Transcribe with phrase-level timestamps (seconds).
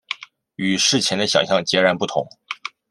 [0.55, 2.27] 与事前的想像截然不同